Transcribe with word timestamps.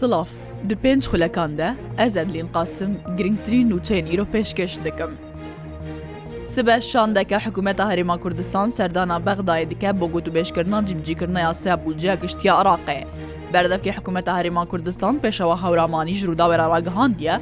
Silav 0.00 0.28
Di 0.68 0.76
pênc 0.82 1.04
xulekan 1.10 1.52
de 1.58 1.66
ez 2.04 2.16
edlîn 2.16 2.46
qasim 2.54 2.90
girngtirîn 3.18 3.70
nûçeyên 3.70 4.06
îro 4.14 4.24
pêşkeş 4.34 4.72
dikim. 4.84 5.10
Sibe 6.46 6.80
şandeke 6.80 7.36
hikûmeta 7.38 7.84
Herêma 7.94 8.20
Kurdistan 8.20 8.68
serdana 8.68 9.16
Bexdayê 9.16 9.70
dike 9.70 10.00
bo 10.00 10.06
gotûbêşkirina 10.06 10.86
cimcîkirina 10.86 11.40
ya 11.40 11.54
se 11.54 11.84
bulceya 11.84 12.14
giştiya 12.14 12.54
Iraqê. 12.54 13.04
Berdevkê 13.52 13.92
hikûmeta 13.92 14.40
Herêma 14.40 14.66
Kurdistan 14.68 15.18
pêşewa 15.18 15.68
hewramanî 15.68 16.14
ji 16.14 16.26
rûdawera 16.26 16.70
ragihandiye, 16.76 17.40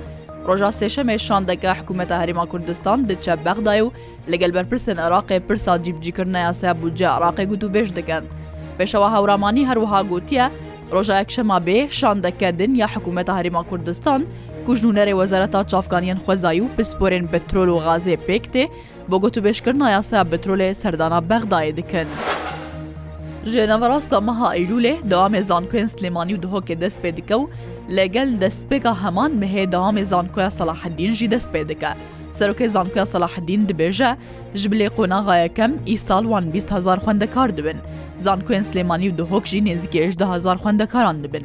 Roja 0.49 0.69
sêşemê 0.69 1.19
şandeke 1.19 1.69
hikûmeta 1.75 2.25
Herêma 2.25 2.49
Kurdistan 2.49 3.09
diçe 3.09 3.33
Bexdayê 3.33 3.83
û 3.83 3.91
li 4.33 4.39
gel 4.39 4.51
berpirsên 4.51 4.99
Iraqê 4.99 5.41
pirsa 5.41 5.83
cîbcîkirina 5.83 6.39
ya 6.39 6.53
se 6.53 6.83
bulceya 6.83 7.11
Iraqê 7.11 7.45
gotûbêj 7.53 7.97
dikin. 7.97 8.25
Pêşewa 8.79 9.17
hewramanî 9.19 9.67
herwiha 9.67 10.03
gotiye, 10.03 10.51
ڕۆژە 10.95 11.15
یەکشەما 11.21 11.59
بێ 11.67 11.79
شان 11.99 12.17
دەکەدن 12.27 12.73
یا 12.83 12.87
حکوومەتە 12.95 13.33
هەریما 13.39 13.63
کوردستان 13.71 14.21
کوژنوونەرێ 14.67 15.15
وەزارەتا 15.21 15.61
چافکانیان 15.73 16.19
خۆزایی 16.25 16.65
و 16.65 16.73
پسپۆرێن 16.77 17.25
بترۆل 17.33 17.69
و 17.73 17.83
غازێ 17.87 18.17
پێکتێ 18.29 18.65
بۆ 19.11 19.17
گوتوبێشکردنا 19.25 19.87
یاسا 19.97 20.19
بترۆلێ 20.31 20.69
سەردانا 20.83 21.21
بەغدایە 21.31 21.73
دکن. 21.79 22.09
ژێنەڤڕاستا 23.51 24.19
مەها 24.29 24.49
ئەیلولێ 24.57 24.95
داوامێ 25.11 25.41
زانکوێن 25.51 25.89
سلێمانی 25.95 26.35
و 26.37 26.43
دهۆکێ 26.45 26.75
دەست 26.83 26.99
پێ 27.03 27.11
دکە 27.19 27.37
و 27.43 27.51
لەگەل 27.97 28.31
دەستپێکە 28.43 28.93
هەمان 29.03 29.31
مهێ 29.41 29.65
داوامێ 29.75 30.05
زانکۆە 30.13 30.47
سەلاحەدین 30.59 31.13
ژی 31.19 31.29
دەست 31.35 31.49
پێ 31.55 31.63
دکە. 31.71 31.93
سەرۆکی 32.37 32.69
زانکە 32.75 33.03
سەلاحدین 33.13 33.63
دبێژە 33.71 34.11
ژبلێ 34.61 34.89
قۆناغایەکەم 34.97 35.73
ئیسال 35.91 36.25
وان 36.31 36.45
20هزار 36.57 36.99
خوندەکار 37.05 37.49
دەبن 37.59 37.79
زانکوێن 38.25 38.65
سلێمانی 38.69 39.09
و 39.11 39.17
دهۆکژی 39.21 39.61
نێزیکێشدههزار 39.69 40.57
خوندەکاران 40.63 41.17
دەبن 41.25 41.45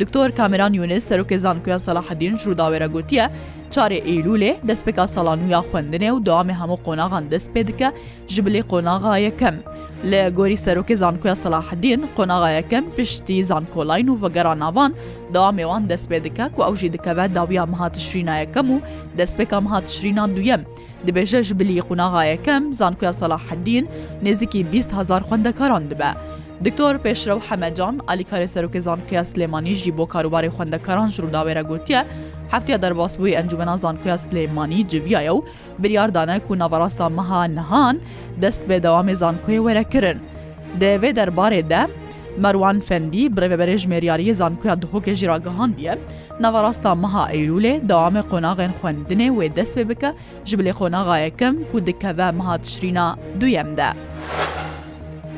دکتۆر 0.00 0.28
کامران 0.38 0.72
یونس 0.80 1.02
سەرۆکی 1.10 1.36
زانکویا 1.44 1.78
سەلاحدین 1.86 2.34
ژووداوێرە 2.42 2.88
گوتیە 2.94 3.26
چارێ 3.74 3.98
ئەیلولێ 4.08 4.52
دەست 4.68 4.82
پێکا 4.86 5.04
ساڵان 5.14 5.40
ویا 5.46 5.60
خوێندنێ 5.68 6.10
و 6.14 6.22
داوامی 6.26 6.58
هەموو 6.60 6.82
قۆناغان 6.86 7.24
دەست 7.32 7.48
پێ 7.54 7.62
دکە 7.68 7.88
ژبلێ 8.34 8.60
قۆناغایەکەم. 8.70 9.56
لە 10.10 10.20
گۆری 10.38 10.58
سەرۆکی 10.64 10.96
زانکوێ 11.02 11.34
سەلاحدین 11.42 12.00
قۆناغایەکەم 12.16 12.84
پشتی 12.96 13.38
زانکۆلاین 13.50 14.08
و 14.08 14.18
وەگەرا 14.22 14.54
ناوان 14.62 14.90
دا 15.34 15.46
میێوان 15.56 15.82
دەست 15.90 16.06
پێ 16.10 16.18
دکات 16.26 16.52
و 16.58 16.62
ئەوژی 16.66 16.92
دەکەوێت 16.94 17.30
داویە 17.36 17.64
مهاتشرینایەکەم 17.72 18.66
و 18.72 18.78
دەستپێکە 19.18 19.58
مهاتشرینا 19.66 20.24
دوویەم. 20.34 20.62
دبێژە 21.06 21.40
ji 21.48 21.52
biلی 21.58 21.80
قوناغایەکەم 21.88 22.62
زانکویا 22.78 23.12
سەلاحدین 23.20 23.84
نێزیکی 24.24 24.60
20 24.72 24.92
هزار 24.98 25.20
خوندەکاران 25.28 25.82
دبە. 25.90 26.10
دکتۆر 26.64 26.94
پێشرە 27.04 27.32
و 27.38 27.44
حەمەجان 27.48 27.94
ئەلیکاری 28.08 28.48
سەرۆکی 28.54 28.78
زانکویا 28.86 29.22
سلێمانی 29.30 29.74
ژی 29.82 29.92
بۆ 29.96 30.04
کاروباری 30.12 30.50
خوندەکاران 30.56 31.08
ژووداوێرە 31.16 31.62
گوتیە 31.70 32.00
هەفتیا 32.52 32.76
دەرباسبووی 32.84 33.36
ئەنجومە 33.36 33.66
زانکویا 33.84 34.16
سلێمانی 34.24 34.82
جویایە 34.90 35.32
و 35.36 35.44
بریاردانە 35.82 36.36
و 36.50 36.54
ناوەڕاستا 36.62 37.06
مەها 37.18 37.42
نەهان 37.58 37.96
دەست 38.42 38.62
بێ 38.68 38.76
دەوامی 38.84 39.16
زانکوێ 39.22 39.58
وەرەکردن. 39.66 40.18
دەوێ 40.80 41.10
دەربارێ 41.18 41.62
دە، 41.72 41.82
مەروان 42.42 42.78
فەندی 42.88 43.32
برێبەرێ 43.34 43.76
ژمێریاری 43.82 44.34
زانکویا 44.40 44.74
دهۆکە 44.82 45.12
ژراگەهاندیە، 45.20 45.94
ناوەڕاستا 46.42 46.92
مەها 47.02 47.24
ئەیرولێ 47.34 47.74
داوامێ 47.90 48.22
قۆناغێن 48.30 48.72
خوێندنێ 48.78 49.28
وێ 49.36 49.46
دەست 49.56 49.74
بێ 49.78 49.84
بکە 49.90 50.10
ژبلێ 50.50 50.72
خۆناغایەکەم 50.78 51.54
و 51.74 51.82
دکەوە 51.88 52.28
مەهاتشرینا 52.38 53.06
دویەمدە. 53.40 53.90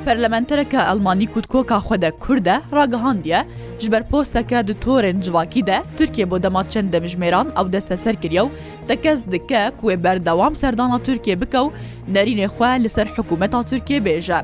پەرلەمەنتەرەکە 0.09 0.81
ئەلمانی 0.89 1.31
کوتکۆکا 1.35 1.79
خودە 1.87 2.11
کووردە 2.23 2.57
ڕگەهاندە 2.77 3.41
ژبەر 3.83 4.03
پۆستەکە 4.11 4.59
دو 4.69 4.75
تۆرن 4.85 5.19
جواکیدە 5.27 5.79
تورکیە 5.97 6.27
بۆ 6.31 6.37
دەما 6.45 6.63
چەند 6.73 6.89
دەمژمێران 6.95 7.49
ئەو 7.57 7.67
دەستە 7.75 7.97
سەرکرە 8.05 8.43
و 8.45 8.49
تەکەس 8.89 9.21
دکە 9.33 9.63
کوێ 9.79 9.95
بەردەوام 10.05 10.55
سەردانە 10.63 10.99
تورکێ 11.07 11.35
بکە 11.43 11.61
و 11.65 11.75
نەرینێخوا 12.15 12.71
لەسەر 12.85 13.07
حکوومەتا 13.15 13.61
تورکێ 13.69 13.99
بێژە. 14.07 14.41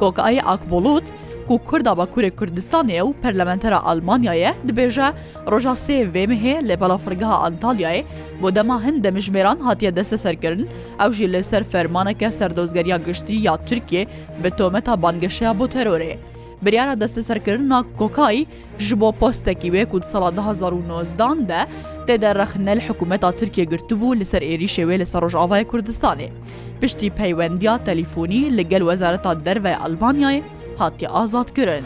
کۆکایی 0.00 0.44
ئاکبڵوت 0.48 1.06
ku 1.48 1.58
Kurda 1.58 1.92
Bakurê 1.98 2.30
Kurdistanê 2.36 3.00
û 3.00 3.08
Perlementera 3.22 3.76
Almanyayê 3.92 4.50
dibêje 4.68 5.08
roja 5.52 5.70
sê 5.84 5.98
vêmihê 6.14 6.54
lê 6.68 6.76
balafirgeha 6.80 7.36
Antalyayê 7.48 8.02
bo 8.42 8.54
dema 8.54 8.82
hin 8.84 9.04
demijmêran 9.04 9.60
hatiye 9.60 9.96
deste 9.96 10.18
serkirin 10.18 10.68
ew 11.04 11.12
jî 11.12 11.24
lê 11.26 11.42
ser 11.42 11.64
fermaneke 11.64 12.30
serdozgeriya 12.30 12.96
giştî 12.96 13.32
ya 13.34 13.56
Tirkiye 13.64 14.06
bi 14.44 14.50
tometa 14.50 15.02
bangeşeya 15.02 15.58
bo 15.58 15.64
terorê. 15.66 16.16
biryara 16.62 17.00
desteserkirina 17.00 17.84
kokayî 17.98 18.46
ji 18.78 19.00
bo 19.00 19.12
postekî 19.12 19.68
wê 19.68 19.88
ku 19.88 20.00
sala 20.02 20.28
2009dan 20.28 21.48
de 21.48 21.66
tê 22.08 22.20
derrexnel 22.20 22.80
hikûmeta 22.80 23.36
Tirkiye 23.36 23.66
girtibû 23.66 24.20
li 24.20 24.24
ser 24.24 24.42
êrîşê 24.42 24.82
wê 24.88 24.98
li 24.98 25.06
ser 25.06 25.22
Rojavayê 25.22 25.66
Kurdistanê. 25.66 26.28
Piştî 26.80 27.10
peywendiya 27.10 27.84
telefoniî 27.84 28.56
li 28.56 28.68
gel 28.68 28.80
wezareta 28.80 29.44
derve 29.46 29.72
Albanyayê 29.72 30.42
هاتی 30.80 31.06
ئازادکردن. 31.06 31.82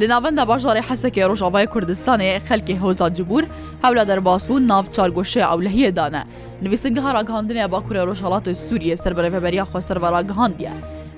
Li 0.00 0.08
navenda 0.08 0.44
bajarê 0.52 0.82
hesekê 0.90 1.22
Rojavayê 1.30 1.66
Kurdistanê 1.74 2.28
xelkê 2.48 2.74
hoza 2.78 3.14
cibûr 3.14 3.44
hewla 3.82 4.08
derbasbûn 4.08 4.68
nav 4.68 4.84
çargoşeya 4.92 5.46
ewlehiyê 5.52 5.96
dane. 5.96 6.22
Nivîsingeha 6.62 7.10
ragihandinê 7.18 7.64
bakurê 7.74 8.02
Rojhelatê 8.10 8.54
Sûriye 8.54 8.96
serbereveberiya 8.96 9.64
xweservera 9.72 10.20
gihandiye. 10.30 10.70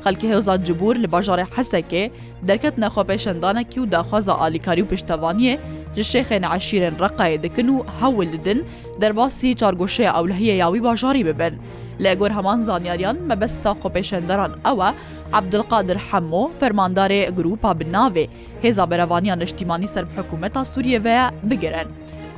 Xelkê 0.04 0.26
hêza 0.34 0.64
cibûr 0.66 0.94
li 1.02 1.06
bajarê 1.14 1.44
hesekê 1.54 2.10
derket 2.48 2.78
nexwepêşendanekî 2.78 3.78
û 3.82 3.92
daxwaza 3.92 4.34
alîkarî 4.44 4.80
û 4.84 4.86
piştevaniyê 4.92 5.58
ji 5.96 6.02
şêxên 6.12 6.44
eşîrên 6.56 6.96
reqayê 7.04 7.42
dikin 7.42 7.68
û 7.68 7.76
hewil 8.00 8.32
didin 8.32 8.66
derbasî 9.00 9.56
çargoşeya 9.56 10.10
ewlehiyê 10.12 10.56
yawî 10.62 10.84
bajarî 10.84 11.26
bibin. 11.26 11.54
لە 12.02 12.12
گۆر 12.20 12.32
هەمان 12.38 12.58
زانیاریان 12.68 13.16
مەبەستا 13.28 13.70
خۆپێشەندەران 13.80 14.52
ئەوە 14.66 14.88
عبدلقادر 15.38 15.98
حەمۆ 16.08 16.44
فەرماندارێ 16.60 17.22
گروپا 17.38 17.70
بناوێ 17.80 18.26
هێزا 18.64 18.84
بەرەوانیان 18.90 19.38
نیشتیمانی 19.42 19.88
سەر 19.94 20.04
حکوومەتا 20.16 20.62
سووریەوەیە 20.72 21.24
بگرن. 21.48 21.88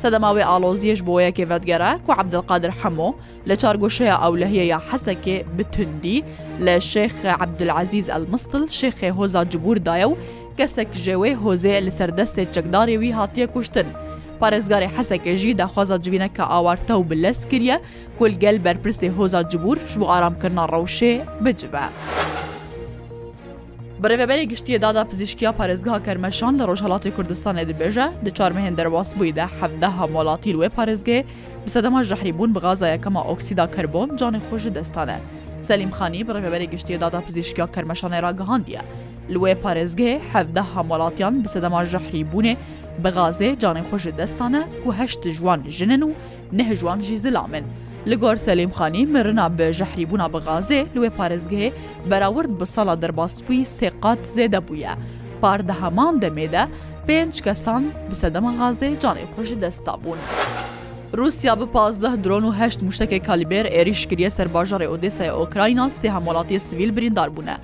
سەدەماوێ 0.03 0.43
ئالۆزیش 0.51 1.01
بۆ 1.07 1.15
یەکێ 1.27 1.45
بەدگەرە 1.51 1.91
کو 2.07 2.11
عبدلقادر 2.21 2.73
حەمۆ 2.81 3.11
لە 3.49 3.55
چارگۆشەیە 3.63 4.17
ئەولەهەیە 4.23 4.65
یا 4.73 4.79
حەسەکێ 4.89 5.37
بتوندی 5.57 6.19
لە 6.65 6.75
شێخ 6.93 7.15
عبدلعزیز 7.43 8.07
ئەلمستل 8.15 8.65
شێخێ 8.81 9.09
هۆزا 9.19 9.43
جبوردایە 9.53 10.07
و 10.11 10.15
کەسێک 10.59 10.91
ژێوەی 11.05 11.39
هۆزێ 11.43 11.75
لە 11.87 11.93
سەردەستێ 11.99 12.45
چەکدارێ 12.55 12.95
وی 13.01 13.13
هاتیە 13.19 13.47
کوشتن. 13.55 13.89
پارێزگاری 14.41 14.89
حەسەکێژی 14.97 15.57
داخوازە 15.61 15.97
جوینە 16.05 16.29
کە 16.37 16.45
ئاوارتە 16.53 16.91
و 16.95 17.03
بلەس 17.11 17.41
کریە 17.51 17.77
کولگەل 18.19 18.57
بەرپرسی 18.67 19.09
هۆزا 19.19 19.41
جبور 19.53 19.77
ژ 19.91 19.93
بۆ 20.01 20.07
ئارامکردنا 20.13 20.65
ڕەوشێ 20.73 21.13
بجبە. 21.45 21.85
برێبەری 24.03 24.45
گشتی 24.53 24.79
دادا 24.85 25.05
پزیشکیا 25.11 25.53
پارێزگا 25.59 25.95
کەرمەشان 26.07 26.53
لە 26.61 26.65
ڕۆژهڵاتی 26.69 27.11
کوردستانێ 27.17 27.63
دەبێژە 27.71 28.07
دە 28.25 28.31
چارمەهێن 28.39 28.75
دەرواز 28.79 29.09
بوویدا 29.19 29.47
حەفدە 29.61 29.89
هەمۆڵاتی 29.99 30.53
لێ 30.59 30.69
پارێزگێ 30.77 31.19
بسەدەما 31.67 32.01
ژەحریبوون 32.09 32.51
بغازایەکەمە 32.57 33.21
ئۆکسیدا 33.29 33.67
کەربۆم 33.75 34.09
جانی 34.21 34.41
خۆشی 34.47 34.71
دەستانە. 34.77 35.19
سەلیم 35.69 35.93
خانی 35.97 36.25
بڕێبەری 36.29 36.71
گشتی 36.73 36.97
دادا 37.03 37.21
پزیشکیا 37.27 37.67
کەرمەشانێ 37.75 38.19
راگەهاندیە. 38.27 38.83
لێ 39.35 39.53
پارێزگێ 39.65 40.11
حەفدە 40.33 40.63
هەمۆڵاتیان 40.75 41.35
بسەدەما 41.45 41.81
ژەحریبوونێ 41.93 42.55
بە 43.03 43.11
غازێ 43.19 43.51
جانێ 43.63 43.83
خۆشی 43.89 44.13
دەستانە 44.21 44.63
وهشت 44.87 45.23
جوان 45.37 45.61
ژنن 45.77 46.03
و 46.03 46.11
نەه 46.59 46.71
جوان 46.81 46.99
ژی 47.07 47.17
زلامن. 47.27 47.65
li 48.13 48.17
gor 48.23 48.37
Selêmxanî 48.47 49.03
mirina 49.15 49.49
bi 49.59 49.69
jehhrîbûna 49.79 50.29
bi 50.33 50.37
Gazê 50.49 50.81
li 50.95 50.99
wê 51.05 51.11
parêzgehê 51.19 51.73
berawerd 52.11 52.61
bi 52.61 52.67
sala 52.67 53.03
derbasbûyî 53.03 53.65
sêqat 53.79 54.21
zêde 54.37 54.61
bûye. 54.69 54.91
Pardeheman 55.41 56.15
demê 56.23 56.47
de 56.53 56.63
pênc 57.09 57.43
kesan 57.45 57.85
bi 58.11 58.15
sedema 58.23 58.51
Gazê 58.61 58.89
canê 59.03 59.25
xwe 59.35 59.45
ji 59.49 59.57
destabûn. 59.65 60.19
Rusya 61.21 61.61
bi 61.61 61.67
pazdeh 61.73 62.15
dron 62.25 62.43
û 62.51 62.59
heşt 62.61 62.81
muştekê 62.83 63.19
kalibêr 63.29 63.67
êriş 63.79 64.07
kiriye 64.07 64.29
serbajarê 64.29 64.87
Odesaya 64.89 65.35
Okrayna 65.37 65.87
sê 65.87 66.09
hemolatiyê 66.09 66.59
sivîl 66.61 66.97
birîndar 66.97 67.37
bûne. 67.37 67.57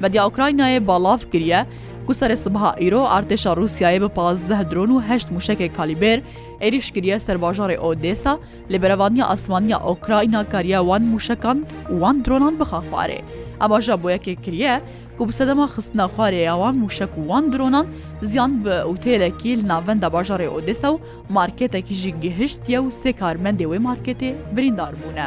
Medya 0.00 0.22
Ukraynayê 0.26 0.86
balav 0.86 1.18
kiriye, 1.32 1.66
ku 2.08 2.14
serê 2.16 2.36
sibha 2.36 2.70
îro 2.86 3.02
artêşa 3.16 3.52
Rûsyayê 3.60 4.00
bi 4.00 4.08
pazdeh 4.08 4.60
dron 4.70 4.90
û 4.96 4.98
heşt 5.08 5.28
mûşekê 5.30 5.72
kalîber 5.72 6.18
êriş 6.60 6.90
kiriye 6.94 7.16
serbajarê 7.16 7.78
Odesa 7.78 8.38
li 8.72 8.82
berevanî 8.82 9.24
asmaniya 9.24 9.78
Okrayna 9.80 10.48
kariya 10.48 10.80
wan 10.80 11.02
mûşekan 11.14 11.58
wan 11.88 12.16
dronan 12.24 12.54
bixa 12.60 12.80
xwarê. 12.88 13.20
Ebaja 13.66 13.92
boyekê 13.94 14.42
kiriye, 14.42 14.80
ku 15.18 15.28
bi 15.28 15.32
sedema 15.32 15.64
xistina 15.76 16.04
xwarê 16.04 16.34
yawan 16.50 16.76
mûşek 16.76 17.10
û 17.20 17.22
wan 17.30 17.52
dronan 17.52 17.86
ziyan 18.22 18.64
bi 18.64 18.68
ewtêlekî 18.68 19.52
li 19.60 19.68
navenda 19.68 20.06
bajarê 20.06 20.48
Odesa 20.48 20.88
û 20.88 20.98
marketekî 21.28 21.94
jî 21.94 22.20
gihiştiye 22.20 22.78
û 22.80 22.86
sê 23.02 23.10
karmendê 23.20 23.64
wê 23.72 23.78
marketê 23.88 24.30
birîndar 24.56 24.92
bûne. 25.02 25.26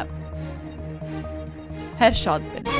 Her 2.00 2.12
şad 2.13 2.42
bin. 2.42 2.72